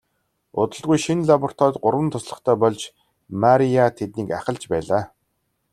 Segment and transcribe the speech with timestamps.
[0.61, 2.81] Удалгүй шинэ лабораторид гурван туслахтай болж
[3.41, 5.03] Мария тэднийг ахалж байлаа.